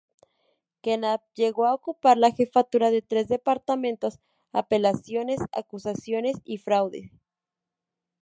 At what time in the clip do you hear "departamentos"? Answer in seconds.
3.27-4.17